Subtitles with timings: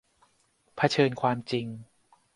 [0.75, 1.67] เผชิญความจริง